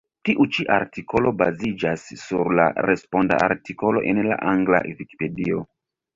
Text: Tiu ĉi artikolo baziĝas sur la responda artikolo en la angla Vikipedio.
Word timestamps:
Tiu 0.27 0.45
ĉi 0.55 0.63
artikolo 0.75 1.33
baziĝas 1.41 2.05
sur 2.21 2.49
la 2.61 2.65
responda 2.87 3.39
artikolo 3.51 4.05
en 4.15 4.25
la 4.31 4.41
angla 4.55 4.83
Vikipedio. 4.89 5.63